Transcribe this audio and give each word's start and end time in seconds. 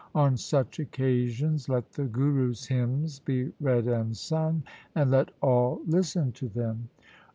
On 0.15 0.35
such 0.35 0.79
occasions 0.79 1.69
let 1.69 1.91
the 1.91 2.05
Gurus' 2.05 2.65
hymns 2.65 3.19
be 3.19 3.53
read 3.59 3.85
and 3.85 4.17
sung, 4.17 4.63
and 4.95 5.11
let 5.11 5.29
all 5.43 5.79
listen 5.85 6.31
to 6.31 6.49
them. 6.49 6.89